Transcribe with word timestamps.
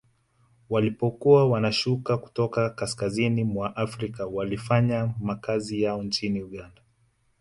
Walipokuwa 0.69 1.49
wanashuka 1.49 2.17
kutoka 2.17 2.69
kaskazini 2.69 3.43
mwa 3.43 3.75
Afrika 3.75 4.25
walifanya 4.27 5.13
makazi 5.19 5.81
yao 5.81 6.03
nchini 6.03 6.43
Uganda 6.43 6.81